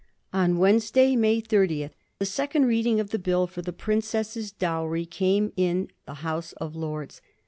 [0.33, 5.43] On Wednesday, May 30th, the second reading of the Bill for the princess's dowry came
[5.49, 7.21] on in the House of Lords.